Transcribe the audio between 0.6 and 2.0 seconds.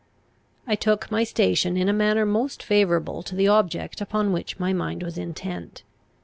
I took my station in a